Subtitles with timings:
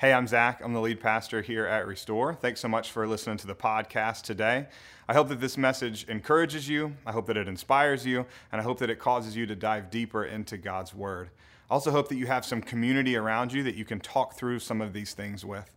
[0.00, 0.62] Hey, I'm Zach.
[0.64, 2.32] I'm the lead pastor here at Restore.
[2.32, 4.66] Thanks so much for listening to the podcast today.
[5.06, 8.64] I hope that this message encourages you, I hope that it inspires you, and I
[8.64, 11.28] hope that it causes you to dive deeper into God's Word.
[11.70, 14.60] I also hope that you have some community around you that you can talk through
[14.60, 15.70] some of these things with.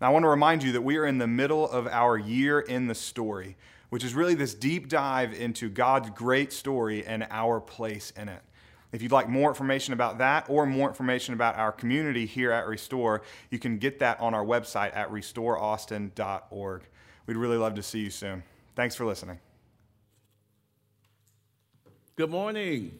[0.00, 2.60] Now, I want to remind you that we are in the middle of our year
[2.60, 3.58] in the story,
[3.90, 8.40] which is really this deep dive into God's great story and our place in it.
[8.92, 12.66] If you'd like more information about that or more information about our community here at
[12.66, 16.82] Restore, you can get that on our website at restoreaustin.org.
[17.26, 18.42] We'd really love to see you soon.
[18.76, 19.40] Thanks for listening.
[22.14, 22.98] Good morning.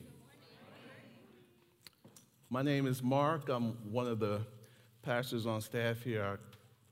[2.50, 3.48] My name is Mark.
[3.48, 4.40] I'm one of the
[5.02, 6.24] pastors on staff here.
[6.24, 6.36] I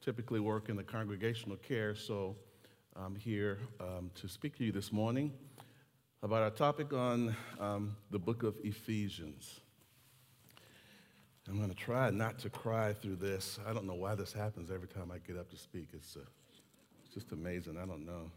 [0.05, 2.37] typically work in the congregational care, so
[2.97, 5.33] I'm here um, to speak to you this morning
[6.25, 9.61] about our topic on um, the book of Ephesians.
[11.47, 13.59] I'm going to try not to cry through this.
[13.69, 15.89] I don't know why this happens every time I get up to speak.
[15.93, 16.21] It's, uh,
[17.05, 17.77] it's just amazing.
[17.77, 18.31] I don't know.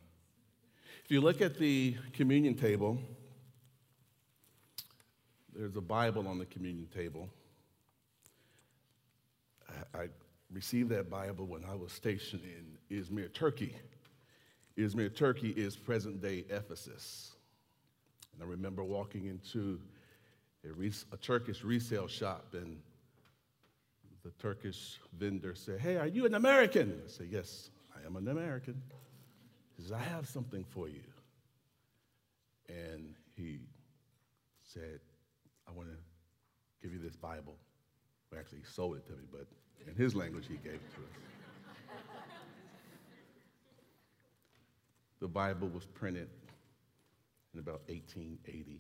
[1.06, 2.98] If you look at the communion table,
[5.56, 7.30] there's a Bible on the communion table.
[9.94, 10.08] I, I
[10.52, 13.78] received that Bible when I was stationed in Izmir, Turkey.
[14.78, 17.32] Izmir, Turkey is present day Ephesus.
[18.38, 19.80] And I remember walking into
[20.64, 20.70] a,
[21.14, 22.78] a Turkish resale shop, and
[24.24, 27.02] the Turkish vendor said, Hey, are you an American?
[27.04, 28.80] I said, Yes, I am an American.
[29.76, 31.02] He says, I have something for you.
[32.70, 33.60] And he
[34.64, 35.00] said,
[35.68, 35.96] I want to
[36.84, 37.56] give you this Bible.
[38.32, 39.48] Well, actually, he sold it to me, but
[39.88, 41.08] in his language, he gave it to us.
[45.22, 46.30] the Bible was printed
[47.58, 48.74] in about 1880.
[48.74, 48.80] It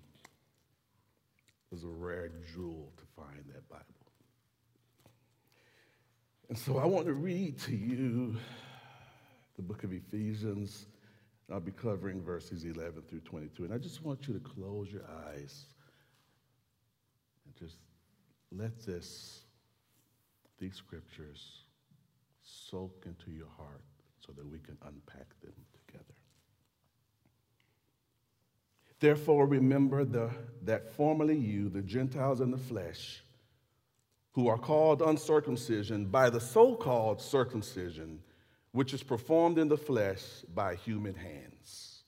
[1.71, 3.83] was a rare jewel to find that Bible.
[6.49, 8.37] And so I want to read to you
[9.55, 10.85] the book of Ephesians.
[11.51, 13.65] I'll be covering verses 11 through 22.
[13.65, 15.65] And I just want you to close your eyes
[17.45, 17.77] and just
[18.51, 19.41] let this,
[20.59, 21.63] these scriptures
[22.43, 23.81] soak into your heart
[24.23, 26.13] so that we can unpack them together.
[28.99, 30.31] Therefore, remember the,
[30.63, 33.21] that formerly you, the Gentiles in the flesh,
[34.31, 38.19] who are called uncircumcision by the so called circumcision,
[38.71, 40.21] which is performed in the flesh
[40.53, 42.03] by human hands.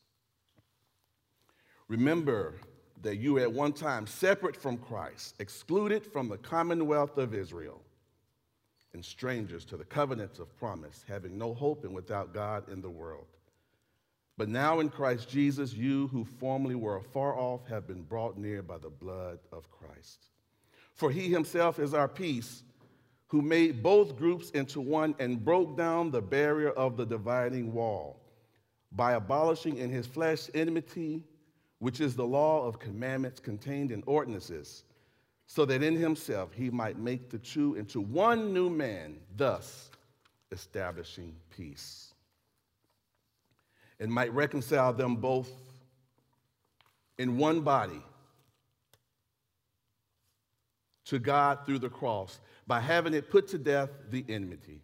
[1.87, 2.55] Remember
[3.01, 7.81] that you at one time separate from Christ, excluded from the commonwealth of Israel,
[8.93, 12.89] and strangers to the covenants of promise, having no hope and without God in the
[12.89, 13.27] world.
[14.39, 18.63] But now in Christ Jesus, you who formerly were afar off have been brought near
[18.63, 20.27] by the blood of Christ.
[20.93, 22.63] For he himself is our peace,
[23.27, 28.21] who made both groups into one and broke down the barrier of the dividing wall
[28.93, 31.21] by abolishing in his flesh enmity,
[31.79, 34.85] which is the law of commandments contained in ordinances,
[35.47, 39.91] so that in himself he might make the two into one new man, thus
[40.53, 42.08] establishing peace
[43.99, 45.49] and might reconcile them both
[47.17, 48.01] in one body
[51.05, 54.81] to God through the cross by having it put to death the enmity.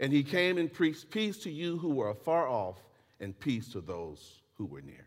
[0.00, 2.78] And he came and preached peace to you who were afar off
[3.20, 5.06] and peace to those who were near.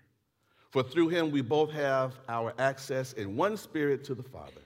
[0.69, 4.61] For through him we both have our access in one spirit to the Father.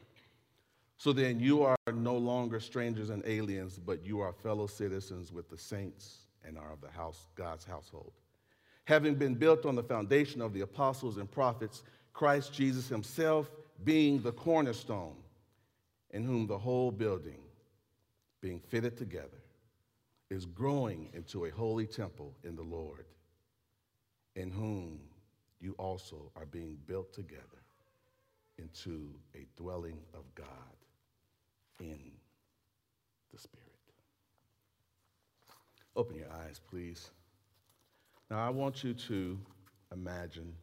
[0.97, 5.49] So then you are no longer strangers and aliens, but you are fellow citizens with
[5.49, 8.13] the saints and are of the house, God's household
[8.87, 11.83] having been built on the foundation of the apostles and prophets,
[12.13, 13.51] Christ Jesus himself
[13.83, 15.17] being the cornerstone,
[16.11, 17.41] in whom the whole building,
[18.39, 19.43] being fitted together,
[20.29, 23.03] is growing into a holy temple in the Lord,
[24.37, 25.01] in whom
[25.59, 27.43] you also are being built together
[28.57, 30.47] into a dwelling of God
[31.81, 31.99] in
[33.33, 33.67] the Spirit.
[35.93, 37.11] Open your eyes, please.
[38.29, 39.37] Now, I want you to
[39.93, 40.53] imagine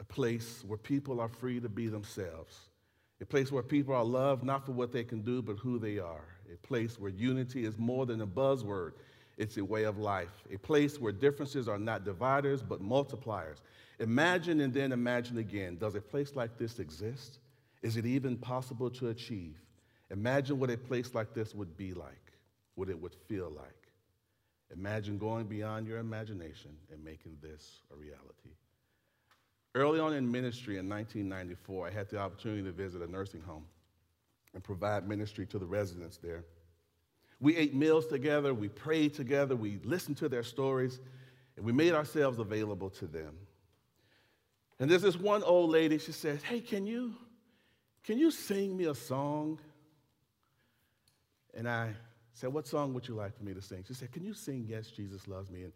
[0.00, 2.58] a place where people are free to be themselves,
[3.20, 5.98] a place where people are loved not for what they can do, but who they
[5.98, 8.92] are, a place where unity is more than a buzzword,
[9.38, 13.58] it's a way of life, a place where differences are not dividers, but multipliers.
[14.00, 17.38] Imagine and then imagine again does a place like this exist?
[17.82, 19.56] Is it even possible to achieve?
[20.10, 22.32] Imagine what a place like this would be like,
[22.74, 23.81] what it would feel like.
[24.72, 28.50] Imagine going beyond your imagination and making this a reality.
[29.74, 33.64] Early on in ministry in 1994, I had the opportunity to visit a nursing home
[34.54, 36.44] and provide ministry to the residents there.
[37.40, 41.00] We ate meals together, we prayed together, we listened to their stories,
[41.56, 43.36] and we made ourselves available to them.
[44.78, 47.14] And there's this one old lady, she says, Hey, can you,
[48.04, 49.58] can you sing me a song?
[51.54, 51.94] And I
[52.34, 53.84] said, What song would you like for me to sing?
[53.86, 55.64] She said, Can you sing Yes, Jesus Loves Me?
[55.64, 55.72] And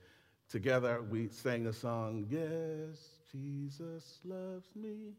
[0.49, 2.99] together we sang the song, Yes,
[3.31, 5.14] Jesus loves me.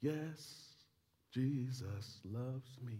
[0.00, 0.74] Yes,
[1.32, 2.98] Jesus loves me.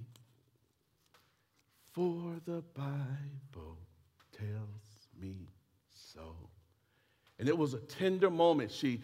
[1.93, 3.79] For the Bible
[4.33, 5.49] tells me
[5.91, 6.35] so.
[7.39, 8.71] And it was a tender moment.
[8.71, 9.01] She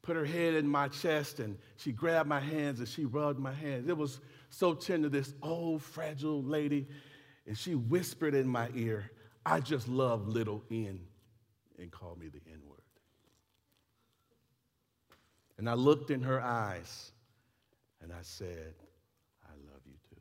[0.00, 3.52] put her head in my chest and she grabbed my hands and she rubbed my
[3.52, 3.88] hands.
[3.88, 4.20] It was
[4.50, 6.86] so tender, this old, fragile lady.
[7.46, 9.10] And she whispered in my ear,
[9.44, 11.00] I just love little N,
[11.78, 12.78] and called me the N word.
[15.58, 17.12] And I looked in her eyes
[18.00, 18.74] and I said,
[19.44, 20.20] I love you too.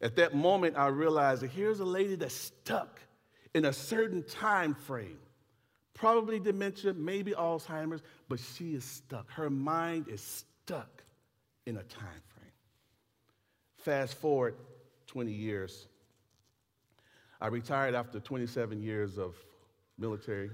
[0.00, 3.00] At that moment, I realized that here's a lady that's stuck
[3.54, 5.18] in a certain time frame.
[5.94, 9.30] Probably dementia, maybe Alzheimer's, but she is stuck.
[9.30, 11.02] Her mind is stuck
[11.66, 12.52] in a time frame.
[13.78, 14.54] Fast forward
[15.08, 15.88] 20 years.
[17.40, 19.34] I retired after 27 years of
[19.98, 20.50] military.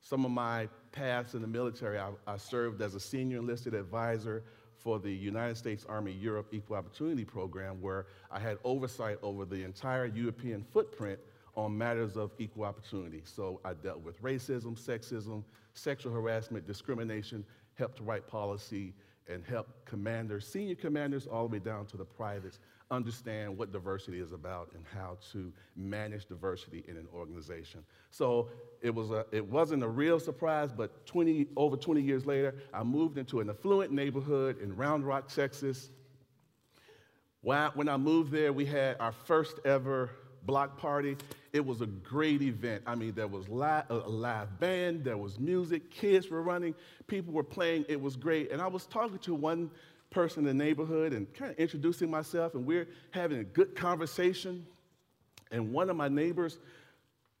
[0.00, 4.42] Some of my paths in the military, I, I, served as a senior enlisted advisor
[4.78, 9.62] for the United States Army Europe Equal Opportunity Program, where I had oversight over the
[9.64, 11.18] entire European footprint
[11.56, 13.22] on matters of equal opportunity.
[13.24, 18.94] So I dealt with racism, sexism, sexual harassment, discrimination, helped write policy,
[19.28, 22.58] and help commanders, senior commanders, all the way down to the privates,
[22.94, 27.84] understand what diversity is about and how to manage diversity in an organization.
[28.10, 28.48] So
[28.80, 32.82] it, was a, it wasn't a real surprise, but 20, over 20 years later, I
[32.82, 35.90] moved into an affluent neighborhood in Round Rock, Texas.
[37.42, 40.10] When I moved there, we had our first ever
[40.46, 41.16] block party.
[41.52, 42.82] It was a great event.
[42.86, 46.74] I mean, there was li- a live band, there was music, kids were running,
[47.06, 47.84] people were playing.
[47.88, 48.50] It was great.
[48.50, 49.70] And I was talking to one
[50.14, 54.64] person in the neighborhood and kind of introducing myself, and we're having a good conversation.
[55.50, 56.58] And one of my neighbors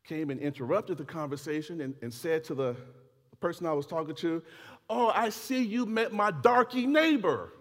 [0.02, 2.76] came and interrupted the conversation and, and said to the
[3.40, 4.42] person I was talking to,
[4.90, 7.52] Oh, I see you met my darky neighbor.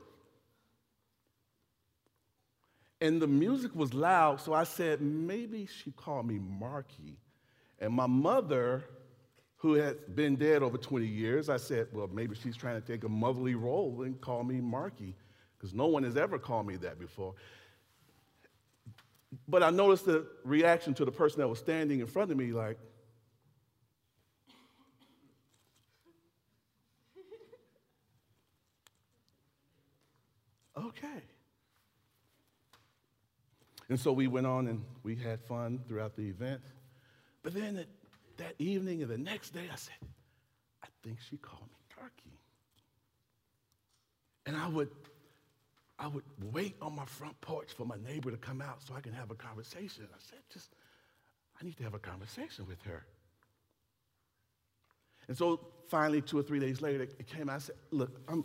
[2.99, 7.17] And the music was loud, so I said, maybe she called me Marky.
[7.79, 8.83] And my mother,
[9.63, 13.05] who had been dead over 20 years, I said, well, maybe she's trying to take
[13.05, 15.15] a motherly role and call me Marky,
[15.57, 17.33] because no one has ever called me that before.
[19.47, 22.51] But I noticed the reaction to the person that was standing in front of me,
[22.51, 22.77] like,
[30.77, 31.23] okay.
[33.87, 36.59] And so we went on and we had fun throughout the event.
[37.43, 37.87] But then that,
[38.37, 39.95] that evening and the next day, I said,
[40.83, 42.37] I think she called me Turkey.
[44.45, 44.89] And I would,
[45.99, 49.01] I would wait on my front porch for my neighbor to come out so I
[49.01, 50.07] can have a conversation.
[50.13, 50.69] I said, just,
[51.59, 53.05] I need to have a conversation with her.
[55.27, 57.55] And so finally, two or three days later, it came out.
[57.55, 58.43] I said, look, I'm,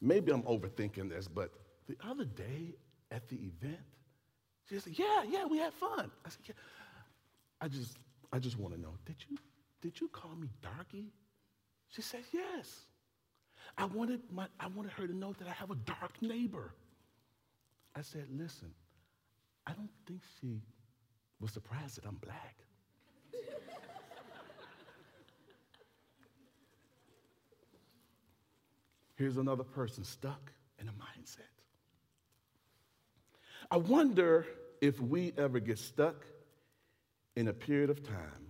[0.00, 1.52] maybe I'm overthinking this, but
[1.86, 2.74] the other day
[3.10, 3.80] at the event,
[4.68, 6.10] she said, Yeah, yeah, we had fun.
[6.24, 6.54] I said, Yeah.
[7.60, 7.96] I just,
[8.32, 9.36] I just want to know, did you,
[9.80, 11.12] did you call me darky?
[11.88, 12.86] She said, Yes.
[13.78, 16.74] I wanted, my, I wanted her to know that I have a dark neighbor.
[17.94, 18.72] I said, Listen,
[19.66, 20.62] I don't think she
[21.40, 22.56] was surprised that I'm black.
[29.16, 31.42] Here's another person stuck in a mindset.
[33.70, 34.46] I wonder
[34.80, 36.24] if we ever get stuck
[37.36, 38.46] in a period of time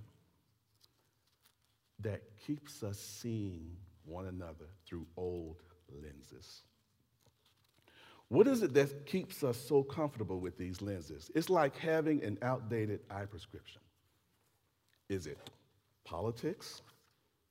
[2.00, 5.62] that keeps us seeing one another through old
[6.02, 6.62] lenses.
[8.28, 11.30] What is it that keeps us so comfortable with these lenses?
[11.34, 13.82] It's like having an outdated eye prescription.
[15.08, 15.38] Is it
[16.04, 16.80] politics?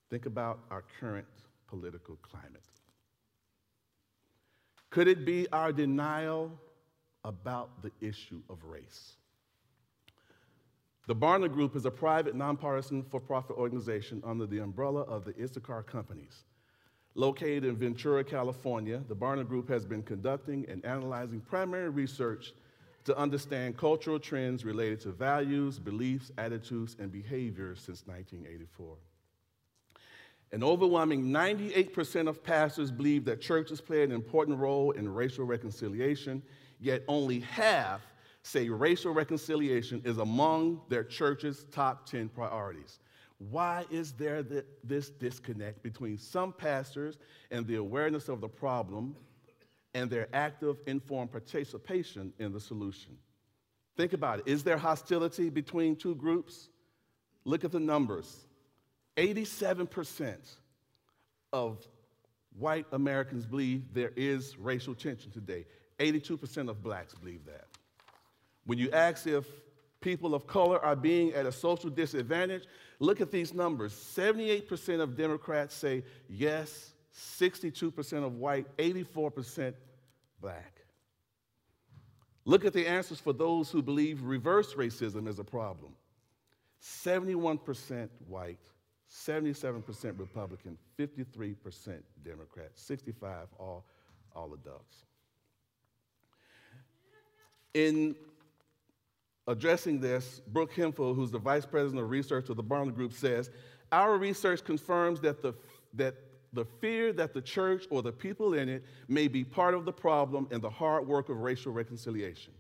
[0.10, 1.28] Think about our current
[1.68, 2.64] political climate.
[4.90, 6.58] Could it be our denial
[7.24, 9.18] about the issue of race.
[11.10, 15.34] The Barna Group is a private, nonpartisan, for profit organization under the umbrella of the
[15.42, 16.44] Issachar Companies.
[17.16, 22.54] Located in Ventura, California, the Barna Group has been conducting and analyzing primary research
[23.06, 28.96] to understand cultural trends related to values, beliefs, attitudes, and behaviors since 1984.
[30.52, 36.44] An overwhelming 98% of pastors believe that churches play an important role in racial reconciliation,
[36.80, 38.02] yet only half
[38.44, 43.00] say racial reconciliation is among their church's top 10 priorities.
[43.38, 44.44] Why is there
[44.84, 47.18] this disconnect between some pastors
[47.52, 49.16] and the awareness of the problem
[49.94, 53.18] and their active, informed participation in the solution?
[53.96, 54.48] Think about it.
[54.48, 56.70] Is there hostility between two groups?
[57.46, 58.46] Look at the numbers
[59.16, 60.38] 87%
[61.52, 61.88] of
[62.58, 65.66] white Americans believe there is racial tension today.
[66.00, 67.69] 82% of blacks believe that.
[68.70, 69.48] When you ask if
[70.00, 72.66] people of color are being at a social disadvantage,
[73.00, 79.74] look at these numbers 78% of Democrats say yes, 62% of white, 84%
[80.40, 80.82] black.
[82.46, 85.96] Look at the answers for those who believe reverse racism is a problem
[86.80, 88.70] 71% white,
[89.12, 93.84] 77% Republican, 53% Democrat, 65 all,
[94.36, 95.06] all adults.
[97.74, 98.16] In
[99.50, 103.50] addressing this, Brooke Hempell, who's the vice president of research of the Barna Group, says,
[103.92, 105.54] Our research confirms that the,
[105.96, 106.16] that
[106.54, 109.92] the fear that the church or the people in it may be part of the
[109.92, 112.54] problem in the hard work of racial reconciliation.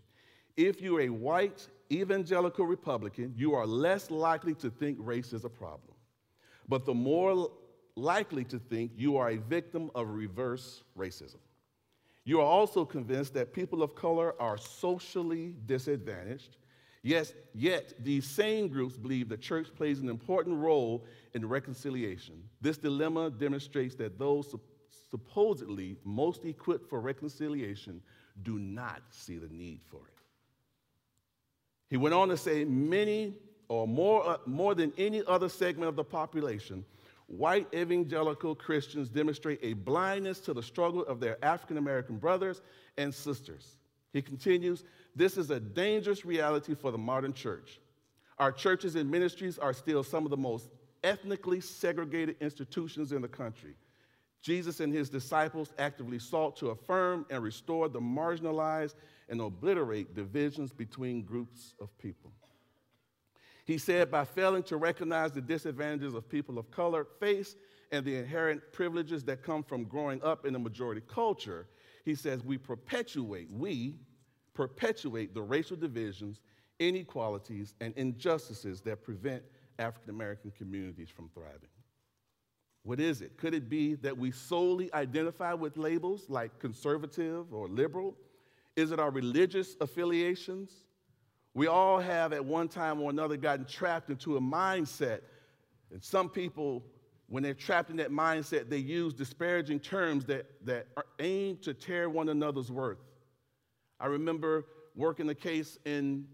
[0.57, 5.49] If you're a white evangelical Republican, you are less likely to think race is a
[5.49, 5.95] problem,
[6.67, 7.51] but the more
[7.95, 11.39] likely to think you are a victim of reverse racism.
[12.25, 16.57] You are also convinced that people of color are socially disadvantaged
[17.01, 22.43] Yes, yet these same groups believe the church plays an important role in reconciliation.
[22.59, 24.53] This dilemma demonstrates that those
[25.09, 28.01] supposedly most equipped for reconciliation
[28.43, 30.21] do not see the need for it.
[31.89, 33.35] He went on to say, many
[33.69, 36.83] or more, uh, more than any other segment of the population,
[37.27, 42.61] white evangelical Christians demonstrate a blindness to the struggle of their African American brothers
[42.97, 43.77] and sisters.
[44.11, 44.83] He continues,
[45.15, 47.79] this is a dangerous reality for the modern church.
[48.37, 50.69] Our churches and ministries are still some of the most
[51.03, 53.75] ethnically segregated institutions in the country.
[54.41, 58.95] Jesus and his disciples actively sought to affirm and restore the marginalized
[59.27, 62.31] and obliterate divisions between groups of people.
[63.65, 67.55] He said, by failing to recognize the disadvantages of people of color face
[67.91, 71.67] and the inherent privileges that come from growing up in a majority culture,
[72.05, 73.95] he says, we perpetuate, we,
[74.59, 76.41] perpetuate the racial divisions,
[76.79, 79.41] inequalities, and injustices that prevent
[79.79, 81.69] African American communities from thriving.
[82.83, 83.37] What is it?
[83.37, 88.17] Could it be that we solely identify with labels like conservative or liberal?
[88.75, 90.83] Is it our religious affiliations?
[91.53, 95.21] We all have at one time or another gotten trapped into a mindset.
[95.89, 96.83] And some people,
[97.27, 100.87] when they're trapped in that mindset, they use disparaging terms that, that
[101.19, 102.97] aim to tear one another's worth.
[103.99, 104.65] I remember
[104.95, 106.25] working a case in,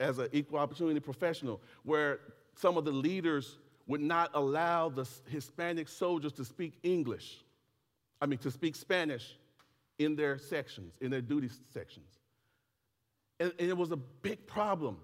[0.00, 2.20] as an equal opportunity professional where
[2.54, 7.38] some of the leaders would not allow the Hispanic soldiers to speak English,
[8.20, 9.36] I mean, to speak Spanish
[9.98, 12.10] in their sections, in their duty sections.
[13.40, 14.98] And, and, it was a big problem.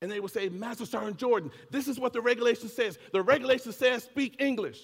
[0.00, 2.98] And they would say, Master Sergeant Jordan, this is what the regulation says.
[3.12, 4.80] The regulation says speak English.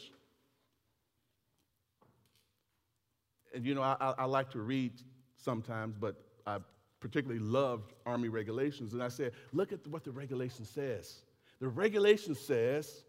[3.55, 4.93] And you know, I, I, I like to read
[5.39, 6.17] sometimes, but
[6.47, 6.59] I
[7.01, 8.93] particularly loved Army regulations.
[8.93, 11.23] And I said, look at what the regulation says.
[11.61, 13.05] The regulation says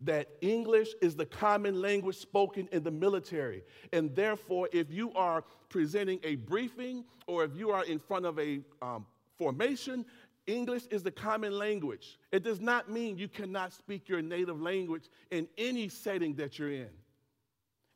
[0.00, 3.62] that English is the common language spoken in the military.
[3.92, 8.38] And therefore, if you are presenting a briefing or if you are in front of
[8.38, 10.04] a um, formation,
[10.46, 12.18] English is the common language.
[12.32, 16.72] It does not mean you cannot speak your native language in any setting that you're
[16.72, 16.90] in.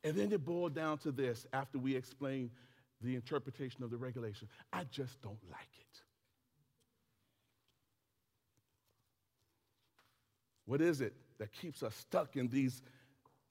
[0.03, 2.51] And then it boiled down to this after we explained
[3.01, 4.47] the interpretation of the regulation.
[4.73, 6.01] I just don't like it.
[10.65, 12.81] What is it that keeps us stuck in these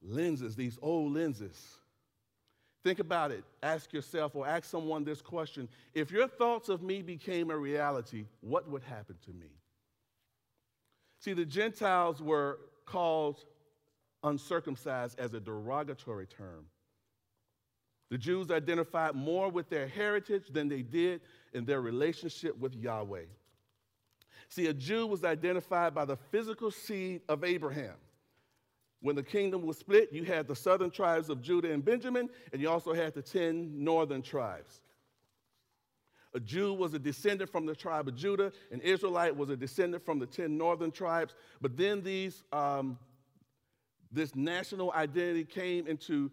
[0.02, 1.78] lenses, these old lenses?
[2.84, 3.44] Think about it.
[3.62, 8.26] Ask yourself or ask someone this question If your thoughts of me became a reality,
[8.40, 9.50] what would happen to me?
[11.18, 13.44] See, the Gentiles were called
[14.22, 16.66] uncircumcised as a derogatory term.
[18.10, 21.20] The Jews identified more with their heritage than they did
[21.52, 23.24] in their relationship with Yahweh.
[24.48, 27.94] See, a Jew was identified by the physical seed of Abraham.
[29.00, 32.60] When the kingdom was split, you had the southern tribes of Judah and Benjamin, and
[32.60, 34.80] you also had the 10 northern tribes.
[36.34, 40.04] A Jew was a descendant from the tribe of Judah, an Israelite was a descendant
[40.04, 41.34] from the 10 northern tribes.
[41.60, 42.98] But then these, um,
[44.10, 46.30] This national identity came into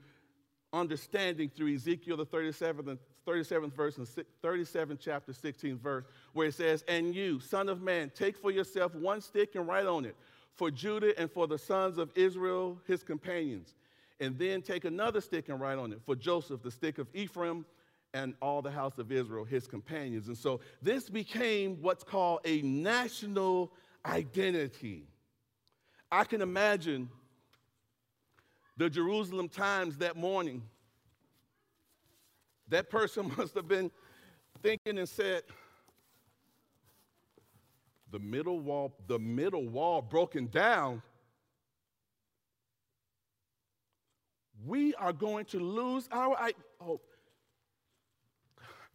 [0.76, 4.08] understanding through Ezekiel, the 37th, and 37th verse and
[4.44, 8.94] 37th chapter, 16th verse, where it says, And you, son of man, take for yourself
[8.94, 10.16] one stick and write on it,
[10.54, 13.74] for Judah and for the sons of Israel, his companions.
[14.20, 17.66] And then take another stick and write on it, for Joseph, the stick of Ephraim,
[18.14, 20.28] and all the house of Israel, his companions.
[20.28, 23.74] And so this became what's called a national
[24.06, 25.04] identity.
[26.10, 27.10] I can imagine
[28.78, 30.64] the Jerusalem Times that morning.
[32.70, 33.92] That person must have been
[34.62, 35.44] thinking and said,
[38.12, 41.02] the middle wall, the middle wall broken down.
[44.66, 46.50] We are going to lose our
[46.82, 47.02] oh,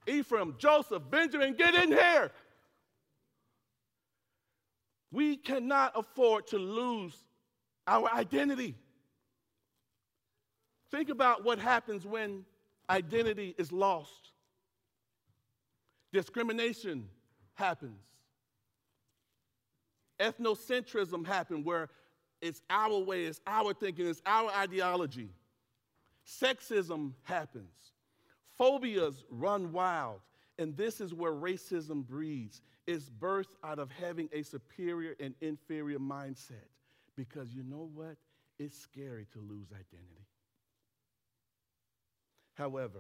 [0.07, 2.31] Ephraim, Joseph, Benjamin, get in here.
[5.13, 7.15] We cannot afford to lose
[7.87, 8.75] our identity.
[10.91, 12.45] Think about what happens when
[12.89, 14.33] identity is lost.
[16.13, 17.09] Discrimination
[17.55, 18.05] happens.
[20.19, 21.89] Ethnocentrism happens where
[22.43, 25.31] it's our way, it's our thinking, it's our ideology.
[26.27, 27.93] Sexism happens.
[28.59, 30.21] Phobias run wild.
[30.59, 32.61] And this is where racism breeds.
[32.87, 36.69] It's birthed out of having a superior and inferior mindset.
[37.17, 38.17] Because you know what?
[38.59, 40.27] It's scary to lose identity.
[42.61, 42.99] However,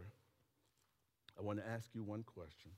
[1.38, 2.70] I want to ask you one question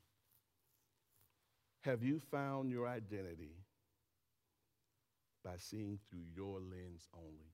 [1.83, 3.55] Have you found your identity
[5.45, 7.53] by seeing through your lens only?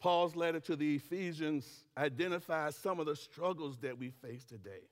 [0.00, 4.88] Paul's letter to the Ephesians identifies some of the struggles that we face today.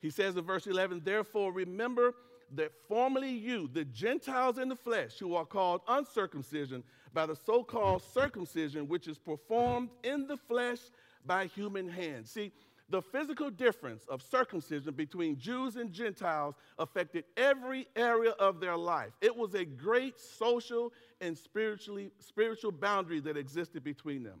[0.00, 2.14] He says in verse 11, Therefore, remember
[2.54, 7.62] that formerly you, the Gentiles in the flesh, who are called uncircumcision by the so
[7.62, 10.78] called circumcision, which is performed in the flesh
[11.26, 12.30] by human hands.
[12.30, 12.52] See,
[12.90, 19.12] the physical difference of circumcision between Jews and Gentiles affected every area of their life.
[19.20, 24.40] It was a great social and spiritually, spiritual boundary that existed between them.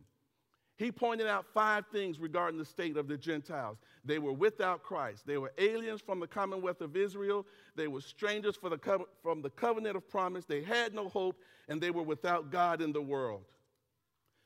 [0.78, 3.78] He pointed out five things regarding the state of the Gentiles.
[4.04, 5.26] They were without Christ.
[5.26, 7.44] They were aliens from the commonwealth of Israel.
[7.74, 10.44] They were strangers the co- from the covenant of promise.
[10.44, 13.42] They had no hope, and they were without God in the world.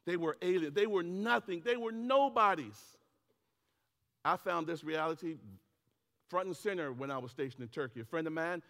[0.07, 0.75] They were aliens.
[0.75, 1.61] They were nothing.
[1.65, 2.97] They were nobodies.
[4.25, 5.37] I found this reality
[6.31, 8.01] front and center when I was stationed in Turkey.
[8.01, 8.63] A friend of mine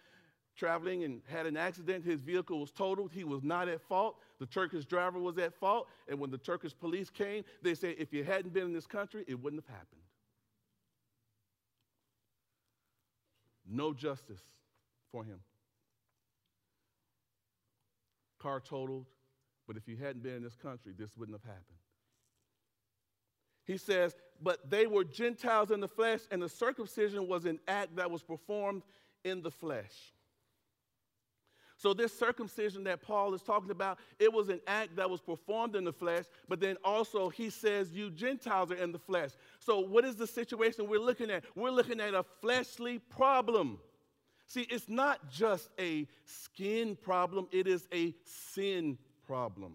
[0.55, 2.03] traveling and had an accident.
[2.03, 3.11] His vehicle was totaled.
[3.13, 4.17] He was not at fault.
[4.43, 5.87] The Turkish driver was at fault.
[6.09, 9.23] And when the Turkish police came, they said, if you hadn't been in this country,
[9.25, 10.01] it wouldn't have happened.
[13.65, 14.41] No justice
[15.13, 15.39] for him.
[18.37, 19.05] Car totaled,
[19.65, 21.77] but if you hadn't been in this country, this wouldn't have happened.
[23.63, 27.95] He says, but they were Gentiles in the flesh, and the circumcision was an act
[27.95, 28.83] that was performed
[29.23, 30.11] in the flesh.
[31.83, 35.75] So, this circumcision that Paul is talking about, it was an act that was performed
[35.75, 39.31] in the flesh, but then also he says, You Gentiles are in the flesh.
[39.59, 41.43] So, what is the situation we're looking at?
[41.55, 43.79] We're looking at a fleshly problem.
[44.47, 49.73] See, it's not just a skin problem, it is a sin problem.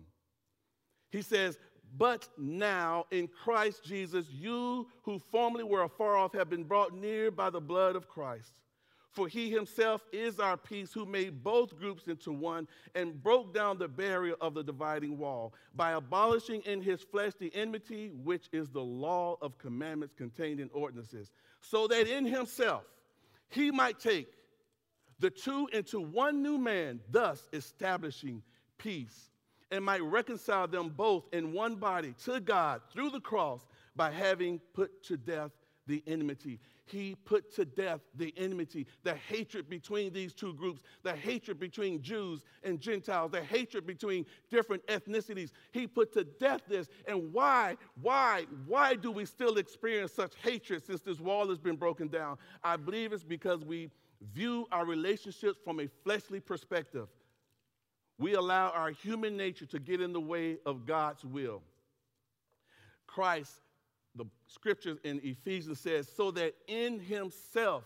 [1.11, 1.59] He says,
[1.99, 7.31] But now in Christ Jesus, you who formerly were afar off have been brought near
[7.31, 8.55] by the blood of Christ.
[9.19, 13.77] For he himself is our peace, who made both groups into one and broke down
[13.77, 18.69] the barrier of the dividing wall by abolishing in his flesh the enmity, which is
[18.69, 22.85] the law of commandments contained in ordinances, so that in himself
[23.49, 24.29] he might take
[25.19, 28.41] the two into one new man, thus establishing
[28.79, 29.31] peace,
[29.73, 34.61] and might reconcile them both in one body to God through the cross by having
[34.75, 35.51] put to death
[35.89, 41.15] the enmity he put to death the enmity, the hatred between these two groups, the
[41.15, 45.53] hatred between Jews and Gentiles, the hatred between different ethnicities.
[45.73, 46.89] He put to death this.
[47.07, 51.77] And why, why, why do we still experience such hatred since this wall has been
[51.77, 52.39] broken down?
[52.63, 53.91] I believe it's because we
[54.33, 57.09] view our relationships from a fleshly perspective.
[58.19, 61.63] We allow our human nature to get in the way of God's will.
[63.07, 63.61] Christ
[64.19, 67.85] the scriptures in Ephesians says, so that in himself,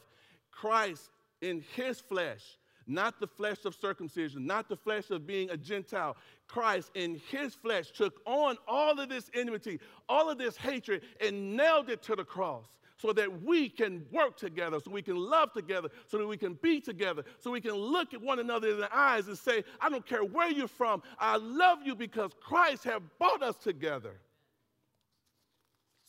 [0.51, 5.57] Christ in his flesh, not the flesh of circumcision, not the flesh of being a
[5.57, 6.17] Gentile,
[6.49, 11.57] Christ in his flesh took on all of this enmity, all of this hatred, and
[11.57, 12.67] nailed it to the cross
[13.03, 16.55] so that we can work together, so we can love together, so that we can
[16.55, 19.89] be together, so we can look at one another in the eyes and say, I
[19.89, 24.21] don't care where you're from, I love you because Christ have brought us together.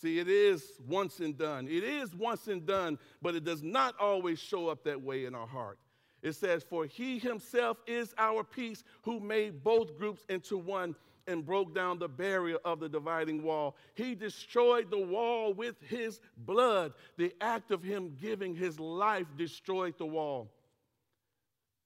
[0.04, 1.66] See, it is once and done.
[1.66, 5.34] It is once and done, but it does not always show up that way in
[5.34, 5.80] our heart.
[6.22, 10.94] It says, For he himself is our peace, who made both groups into one
[11.26, 13.78] and broke down the barrier of the dividing wall.
[13.96, 16.92] He destroyed the wall with his blood.
[17.16, 20.52] The act of him giving his life destroyed the wall.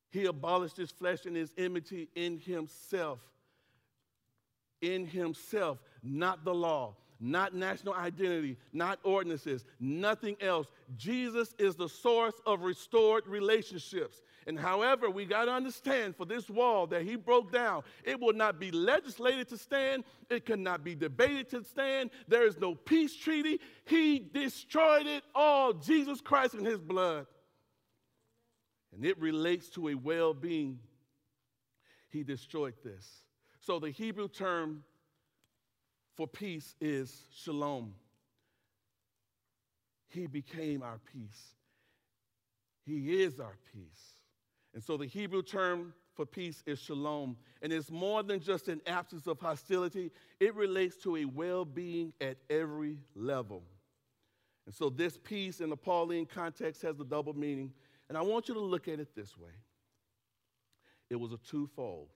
[0.10, 3.20] He abolished his flesh and his enmity in himself.
[4.82, 10.68] In himself, not the law not national identity, not ordinances, nothing else.
[10.96, 14.22] Jesus is the source of restored relationships.
[14.46, 18.34] And however, we got to understand for this wall that he broke down, it will
[18.34, 22.12] not be legislated to stand, it cannot be debated to stand.
[22.28, 23.60] There is no peace treaty.
[23.86, 27.26] He destroyed it all, Jesus Christ and his blood.
[28.94, 30.80] And it relates to a well being.
[32.10, 33.06] He destroyed this.
[33.60, 34.84] So the Hebrew term
[36.18, 37.94] for peace is shalom.
[40.10, 41.54] He became our peace.
[42.84, 44.18] He is our peace.
[44.74, 47.38] And so the Hebrew term for peace is shalom.
[47.62, 52.14] And it's more than just an absence of hostility, it relates to a well being
[52.20, 53.62] at every level.
[54.66, 57.72] And so this peace in the Pauline context has a double meaning.
[58.10, 59.52] And I want you to look at it this way
[61.10, 62.10] it was a twofold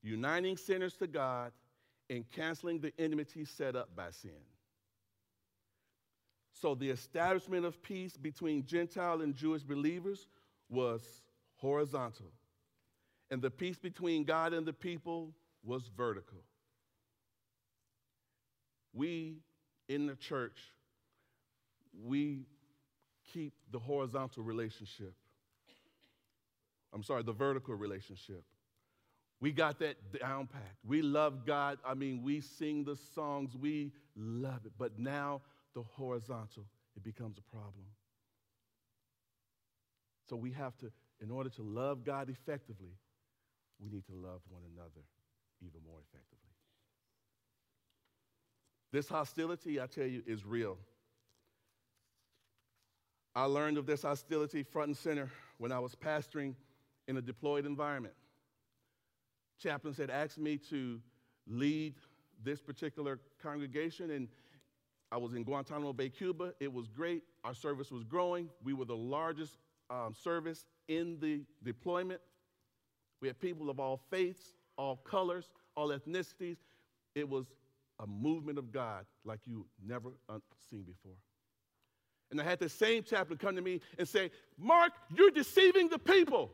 [0.00, 1.52] uniting sinners to God
[2.08, 4.30] in canceling the enmity set up by sin.
[6.52, 10.28] So the establishment of peace between Gentile and Jewish believers
[10.68, 11.02] was
[11.56, 12.32] horizontal,
[13.30, 16.38] and the peace between God and the people was vertical.
[18.92, 19.38] We
[19.88, 20.58] in the church,
[22.04, 22.46] we
[23.32, 25.14] keep the horizontal relationship.
[26.92, 28.44] I'm sorry, the vertical relationship.
[29.40, 30.78] We got that down packed.
[30.84, 31.78] We love God.
[31.84, 34.72] I mean, we sing the songs, we love it.
[34.76, 35.42] But now
[35.74, 37.86] the horizontal, it becomes a problem.
[40.28, 42.96] So we have to, in order to love God effectively,
[43.80, 45.06] we need to love one another
[45.60, 46.38] even more effectively.
[48.90, 50.78] This hostility, I tell you, is real.
[53.36, 56.54] I learned of this hostility front and center when I was pastoring
[57.06, 58.14] in a deployed environment
[59.58, 61.00] chaplains had asked me to
[61.46, 61.94] lead
[62.42, 64.28] this particular congregation, and
[65.10, 66.54] I was in Guantanamo Bay, Cuba.
[66.60, 67.22] It was great.
[67.44, 68.48] Our service was growing.
[68.62, 69.56] We were the largest
[69.90, 72.20] um, service in the deployment.
[73.20, 76.58] We had people of all faiths, all colors, all ethnicities.
[77.14, 77.46] It was
[78.00, 80.10] a movement of God like you never
[80.70, 81.16] seen before.
[82.30, 85.98] And I had the same chaplain come to me and say, Mark, you're deceiving the
[85.98, 86.52] people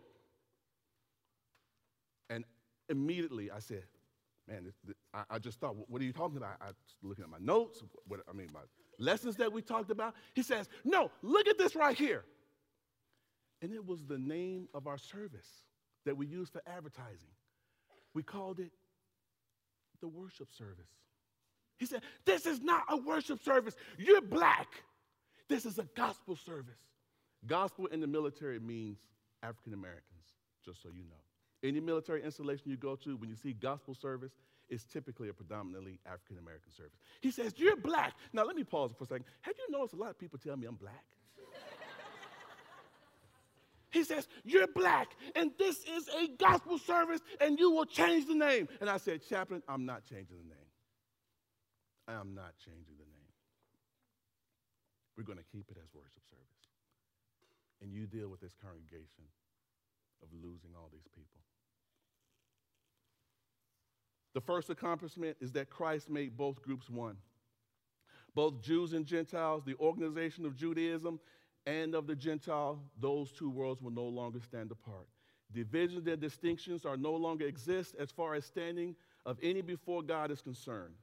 [2.88, 3.85] immediately I said,
[4.49, 4.73] man,
[5.12, 6.57] I, I, just thought, what are you talking about?
[6.61, 8.61] I was looking at my notes, what, I mean, my
[8.99, 10.14] lessons that we talked about.
[10.35, 12.25] He says, no, look at this right here.
[13.62, 15.49] And it was the name of our service
[16.05, 17.31] that we used for advertising.
[18.12, 18.73] We called it
[20.01, 20.90] the worship service.
[21.79, 23.75] He said, This is not a worship service.
[23.99, 24.68] You're black.
[25.49, 26.79] This is a gospel service.
[27.47, 28.99] Gospel in the military means
[29.42, 30.03] African Americans,
[30.64, 31.24] just so you know.
[31.64, 34.33] Any military installation you go to, when you see gospel service,
[34.68, 36.98] it's typically a predominantly African American service.
[37.22, 38.12] He says, You're black.
[38.35, 39.24] Now, let me pause for a second.
[39.40, 41.05] Have you noticed a lot of people tell me I'm black?
[43.90, 48.35] he says, You're black, and this is a gospel service, and you will change the
[48.35, 48.68] name.
[48.83, 50.68] And I said, Chaplain, I'm not changing the name.
[52.07, 53.33] I am not changing the name.
[55.16, 56.44] We're going to keep it as worship service.
[57.81, 59.24] And you deal with this congregation
[60.22, 61.40] of losing all these people.
[64.35, 67.16] The first accomplishment is that Christ made both groups one.
[68.35, 71.20] Both Jews and Gentiles, the organization of Judaism
[71.66, 75.07] and of the Gentile, those two worlds will no longer stand apart.
[75.53, 80.33] Divisions and distinctions are no longer exist as far as standing of any before God
[80.33, 80.94] is concerned.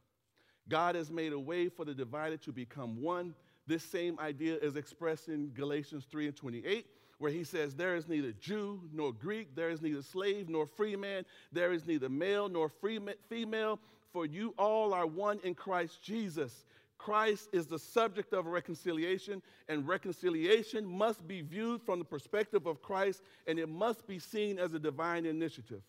[0.68, 3.34] God has made a way for the divided to become one.
[3.66, 6.86] This same idea is expressed in Galatians 3 and 28,
[7.22, 10.96] where he says, There is neither Jew nor Greek, there is neither slave nor free
[10.96, 13.80] man, there is neither male nor free female,
[14.12, 16.66] for you all are one in Christ Jesus.
[16.98, 22.82] Christ is the subject of reconciliation, and reconciliation must be viewed from the perspective of
[22.82, 25.84] Christ, and it must be seen as a divine initiative.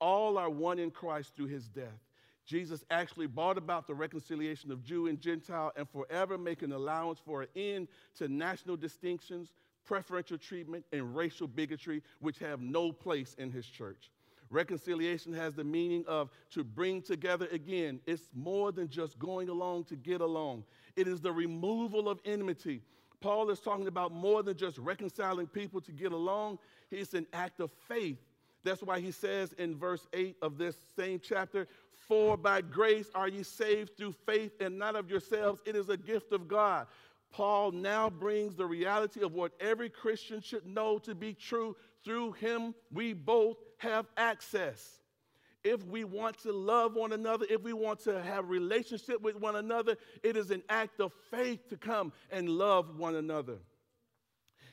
[0.00, 2.00] All are one in Christ through his death.
[2.44, 7.42] Jesus actually brought about the reconciliation of Jew and Gentile and forever making allowance for
[7.42, 9.52] an end to national distinctions,
[9.86, 14.10] preferential treatment, and racial bigotry, which have no place in his church.
[14.50, 18.00] Reconciliation has the meaning of to bring together again.
[18.06, 20.64] It's more than just going along to get along,
[20.96, 22.82] it is the removal of enmity.
[23.20, 26.58] Paul is talking about more than just reconciling people to get along,
[26.90, 28.18] it's an act of faith.
[28.62, 31.68] That's why he says in verse 8 of this same chapter,
[32.08, 35.62] For by grace are ye saved through faith and not of yourselves.
[35.64, 36.88] It is a gift of God.
[37.36, 41.76] Paul now brings the reality of what every Christian should know to be true.
[42.02, 45.00] Through him, we both have access.
[45.62, 49.56] If we want to love one another, if we want to have relationship with one
[49.56, 53.58] another, it is an act of faith to come and love one another.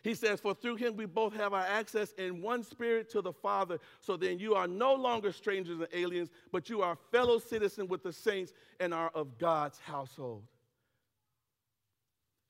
[0.01, 3.33] He says, For through him we both have our access in one spirit to the
[3.33, 3.77] Father.
[3.99, 8.03] So then you are no longer strangers and aliens, but you are fellow citizens with
[8.03, 10.43] the saints and are of God's household.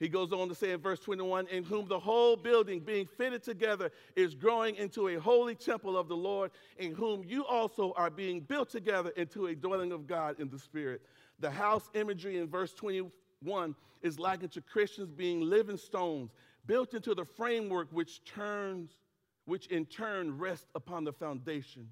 [0.03, 3.41] He goes on to say in verse 21 In whom the whole building, being fitted
[3.41, 8.09] together, is growing into a holy temple of the Lord, in whom you also are
[8.09, 11.03] being built together into a dwelling of God in the Spirit.
[11.39, 16.31] The house imagery in verse 21 is likened to Christians being living stones
[16.65, 18.97] built into the framework which turns,
[19.45, 21.87] which in turn rests upon the foundation,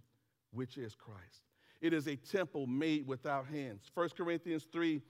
[0.51, 1.43] which is Christ.
[1.79, 3.89] It is a temple made without hands.
[3.93, 5.01] 1 Corinthians 3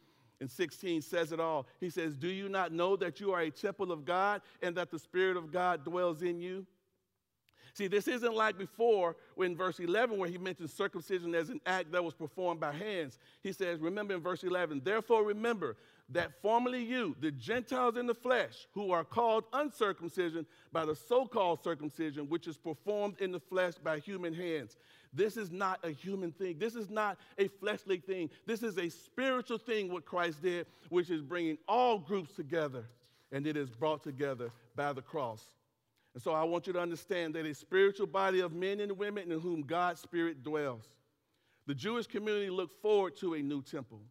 [0.42, 1.68] and 16 says it all.
[1.80, 4.92] He says, Do you not know that you are a temple of God and that
[4.92, 6.66] the Spirit of God dwells in you?
[7.74, 11.92] See, this isn't like before in verse 11 where he mentions circumcision as an act
[11.94, 13.18] that was performed by hands.
[13.44, 15.78] He says, Remember in verse 11, therefore remember
[16.10, 21.26] that formerly you, the Gentiles in the flesh, who are called uncircumcision by the so
[21.26, 24.76] called circumcision, which is performed in the flesh by human hands.
[25.14, 26.58] This is not a human thing.
[26.58, 28.30] This is not a fleshly thing.
[28.46, 32.86] This is a spiritual thing, what Christ did, which is bringing all groups together,
[33.32, 35.44] and it is brought together by the cross.
[36.14, 39.32] And so I want you to understand that a spiritual body of men and women
[39.32, 40.88] in whom God's Spirit dwells.
[41.68, 44.02] The Jewish community looked forward to a new temple.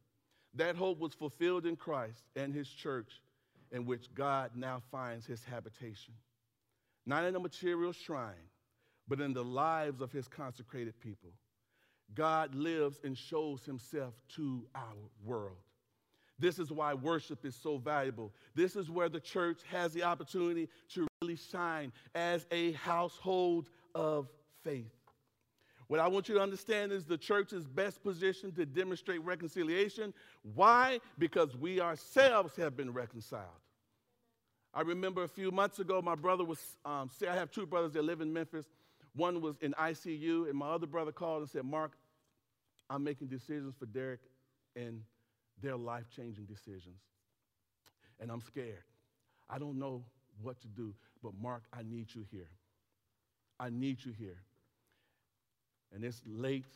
[0.55, 3.21] That hope was fulfilled in Christ and his church,
[3.73, 6.15] in which God now finds his habitation.
[7.07, 8.35] Not in a material shrine,
[9.11, 11.31] but in the lives of his consecrated people.
[12.15, 14.95] God lives and shows himself to our
[15.25, 15.57] world.
[16.39, 18.33] This is why worship is so valuable.
[18.55, 24.29] This is where the church has the opportunity to really shine as a household of
[24.63, 24.95] faith.
[25.89, 30.15] What I want you to understand is the church is best positioned to demonstrate reconciliation.
[30.55, 31.01] Why?
[31.19, 33.49] Because we ourselves have been reconciled.
[34.73, 38.05] I remember a few months ago, my brother was, um, I have two brothers that
[38.05, 38.67] live in Memphis.
[39.15, 41.93] One was in ICU, and my other brother called and said, Mark,
[42.89, 44.21] I'm making decisions for Derek,
[44.77, 45.03] and
[45.63, 47.01] they're life changing decisions.
[48.21, 48.85] And I'm scared.
[49.49, 50.05] I don't know
[50.43, 52.51] what to do, but Mark, I need you here.
[53.59, 54.39] I need you here.
[55.93, 56.67] And it's late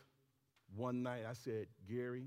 [0.77, 1.23] one night.
[1.29, 2.27] I said, Gary,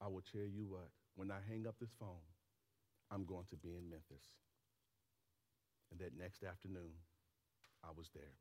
[0.00, 2.08] I will tell you what, when I hang up this phone,
[3.10, 4.24] I'm going to be in Memphis.
[5.90, 6.90] And that next afternoon,
[7.86, 8.34] I was there.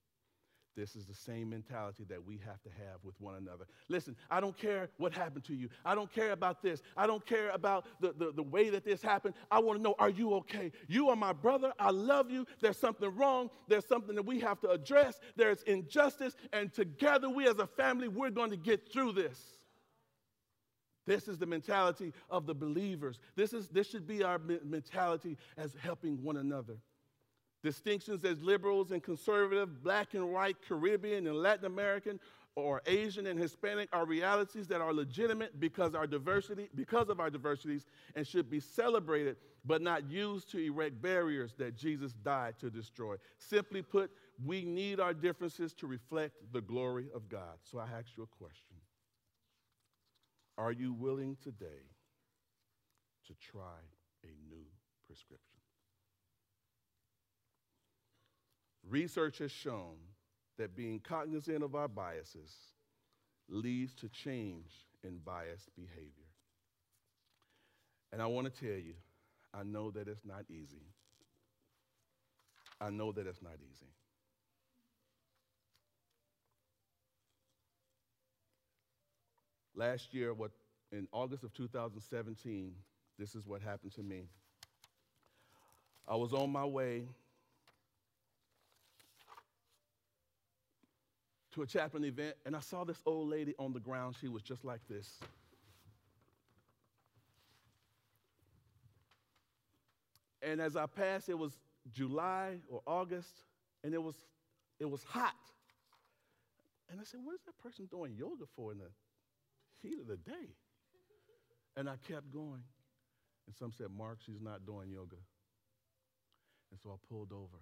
[0.76, 3.66] This is the same mentality that we have to have with one another.
[3.88, 5.70] Listen, I don't care what happened to you.
[5.86, 6.82] I don't care about this.
[6.98, 9.36] I don't care about the, the, the way that this happened.
[9.50, 10.74] I want to know are you okay?
[10.90, 11.72] You are my brother.
[11.80, 12.46] I love you.
[12.60, 13.50] There's something wrong.
[13.70, 15.20] There's something that we have to address.
[15.38, 16.36] There's injustice.
[16.52, 19.40] And together, we as a family, we're going to get through this.
[21.08, 23.20] This is the mentality of the believers.
[23.36, 26.78] This, is, this should be our mentality as helping one another.
[27.66, 32.20] Distinctions as liberals and conservative, black and white, Caribbean and Latin American,
[32.56, 37.32] or Asian and Hispanic are realities that are legitimate because our diversity, because of our
[37.32, 42.70] diversities, and should be celebrated, but not used to erect barriers that Jesus died to
[42.70, 43.16] destroy.
[43.40, 44.12] Simply put,
[44.46, 47.58] we need our differences to reflect the glory of God.
[47.64, 48.76] So I ask you a question.
[50.56, 51.90] Are you willing today
[53.26, 53.82] to try
[54.24, 54.66] a new
[55.08, 55.65] prescription?
[58.90, 59.96] Research has shown
[60.58, 62.54] that being cognizant of our biases
[63.50, 64.72] leads to change
[65.04, 66.30] in biased behavior.
[68.12, 68.94] And I want to tell you,
[69.54, 70.84] I know that it's not easy.
[72.80, 73.88] I know that it's not easy.
[79.76, 80.52] Last year, what
[80.92, 82.74] in August of 2017,
[83.18, 84.24] this is what happened to me.
[86.08, 87.08] I was on my way
[91.56, 94.16] to a chaplain event, and I saw this old lady on the ground.
[94.20, 95.10] She was just like this.
[100.42, 101.54] And as I passed, it was
[101.92, 103.32] July or August,
[103.84, 104.16] and it was,
[104.80, 105.34] it was hot.
[106.92, 108.90] And I said, What is that person doing yoga for in the
[109.82, 110.54] heat of the day?
[111.78, 112.64] And I kept going.
[113.48, 115.18] And some said, Mark, she's not doing yoga.
[116.72, 117.58] And so I pulled over.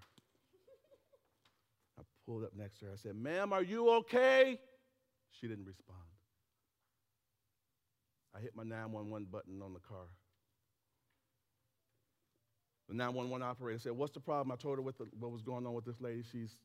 [2.25, 2.91] Pulled up next to her.
[2.93, 4.59] I said, Ma'am, are you okay?
[5.31, 5.99] She didn't respond.
[8.35, 10.07] I hit my 911 button on the car.
[12.89, 14.51] The 911 operator said, What's the problem?
[14.51, 16.23] I told her what, the, what was going on with this lady.
[16.31, 16.57] She's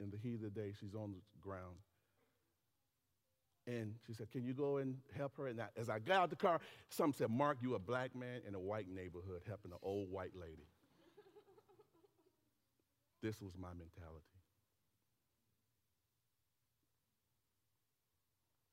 [0.00, 1.76] in the heat of the day, she's on the ground.
[3.66, 5.46] And she said, Can you go and help her?
[5.46, 8.42] And I, as I got out the car, some said, Mark, you a black man
[8.46, 10.66] in a white neighborhood helping an old white lady.
[13.22, 14.26] this was my mentality.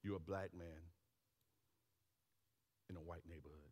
[0.03, 0.81] You're a black man
[2.89, 3.71] in a white neighborhood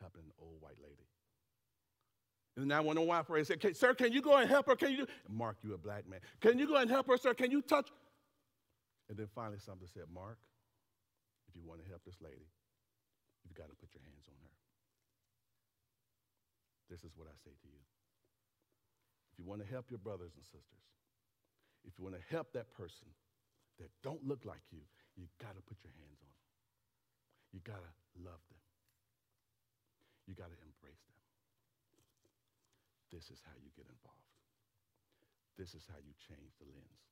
[0.00, 1.06] helping an old white lady.
[2.56, 4.76] And I went on operator and said, Sir, can you go and help her?
[4.76, 5.06] Can you?
[5.28, 6.20] Mark, you a black man.
[6.40, 7.32] Can you go and help her, sir?
[7.32, 7.88] Can you touch?
[9.08, 10.38] And then finally something said, Mark,
[11.48, 12.48] if you want to help this lady,
[13.44, 14.54] you've got to put your hands on her.
[16.90, 17.82] This is what I say to you.
[19.32, 20.84] If you want to help your brothers and sisters,
[21.86, 23.08] if you want to help that person
[23.78, 24.82] that don't look like you,
[25.20, 26.48] you got to put your hands on them.
[27.52, 27.92] You got to
[28.24, 28.64] love them.
[30.24, 31.20] You got to embrace them.
[33.12, 34.32] This is how you get involved.
[35.60, 37.04] This is how you change the lens.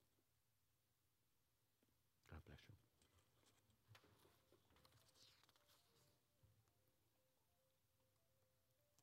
[2.32, 2.76] God bless you.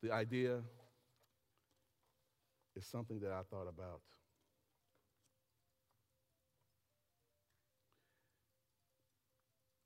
[0.09, 0.65] The idea
[2.75, 4.01] is something that I thought about.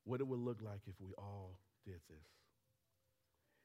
[0.09, 2.25] What it would look like if we all did this.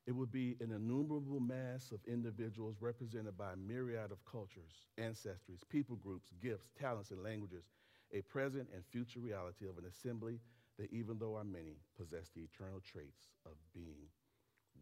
[0.06, 5.66] It would be an innumerable mass of individuals represented by a myriad of cultures, ancestries,
[5.70, 7.64] people groups, gifts, talents, and languages,
[8.12, 10.38] a present and future reality of an assembly
[10.78, 14.10] that, even though are many, possess the eternal traits of being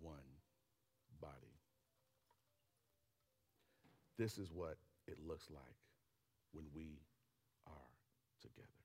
[0.01, 0.17] one
[1.21, 1.55] body.
[4.19, 5.79] This is what it looks like
[6.51, 6.99] when we
[7.69, 7.93] are
[8.41, 8.82] together.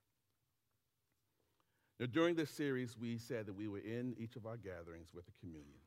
[2.00, 5.26] Now, during this series, we said that we were in each of our gatherings with
[5.28, 5.80] a communion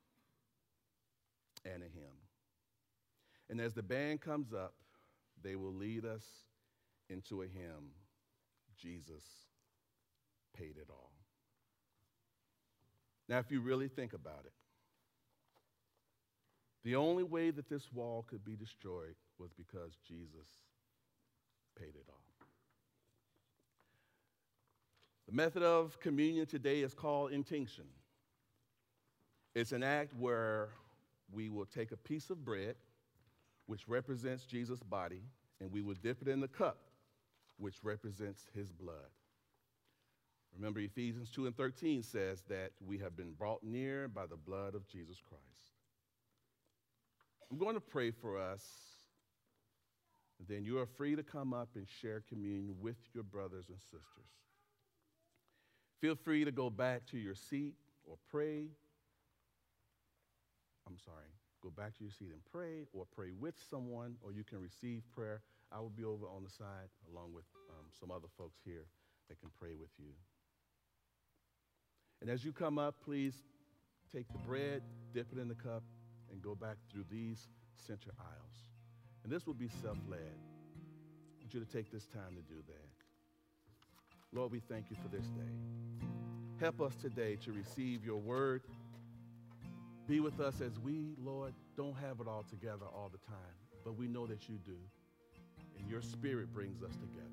[1.64, 2.18] and a hymn.
[3.48, 4.74] And as the band comes up,
[5.42, 6.24] they will lead us
[7.08, 7.90] into a hymn
[8.80, 9.24] Jesus
[10.56, 11.12] paid it all.
[13.28, 14.52] Now, if you really think about it,
[16.82, 20.48] the only way that this wall could be destroyed was because Jesus
[21.78, 22.29] paid it all.
[25.30, 27.84] The method of communion today is called intinction.
[29.54, 30.70] It's an act where
[31.30, 32.74] we will take a piece of bread,
[33.66, 35.22] which represents Jesus' body,
[35.60, 36.78] and we will dip it in the cup,
[37.58, 39.06] which represents his blood.
[40.52, 44.74] Remember, Ephesians 2 and 13 says that we have been brought near by the blood
[44.74, 45.44] of Jesus Christ.
[47.52, 48.64] I'm going to pray for us.
[50.48, 54.26] Then you are free to come up and share communion with your brothers and sisters.
[56.00, 58.68] Feel free to go back to your seat or pray
[60.90, 61.30] I'm sorry,
[61.62, 65.02] go back to your seat and pray, or pray with someone, or you can receive
[65.14, 65.40] prayer.
[65.70, 68.86] I will be over on the side along with um, some other folks here
[69.28, 70.10] that can pray with you.
[72.20, 73.34] And as you come up, please
[74.12, 74.82] take the bread,
[75.14, 75.84] dip it in the cup,
[76.32, 78.66] and go back through these center aisles.
[79.22, 80.18] And this will be self led.
[80.18, 82.89] I want you to take this time to do that.
[84.32, 86.06] Lord, we thank you for this day.
[86.60, 88.62] Help us today to receive your word
[90.10, 93.96] be with us as we, Lord, don't have it all together all the time, but
[93.96, 94.76] we know that you do.
[95.78, 97.30] And your spirit brings us together.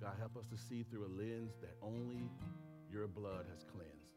[0.00, 2.30] God, help us to see through a lens that only
[2.90, 4.16] your blood has cleansed.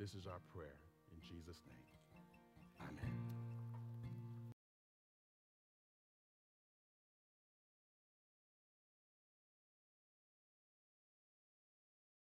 [0.00, 0.80] This is our prayer
[1.12, 2.90] in Jesus' name.